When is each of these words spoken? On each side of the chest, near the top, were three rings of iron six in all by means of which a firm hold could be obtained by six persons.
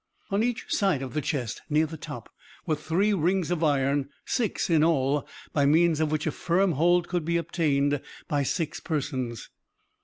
On 0.31 0.41
each 0.41 0.65
side 0.69 1.03
of 1.03 1.13
the 1.13 1.21
chest, 1.21 1.61
near 1.69 1.85
the 1.85 1.95
top, 1.95 2.27
were 2.65 2.73
three 2.75 3.13
rings 3.13 3.51
of 3.51 3.63
iron 3.63 4.09
six 4.25 4.67
in 4.67 4.83
all 4.83 5.27
by 5.53 5.67
means 5.67 5.99
of 5.99 6.11
which 6.11 6.25
a 6.25 6.31
firm 6.31 6.71
hold 6.71 7.07
could 7.07 7.23
be 7.23 7.37
obtained 7.37 8.01
by 8.27 8.41
six 8.41 8.79
persons. 8.79 9.47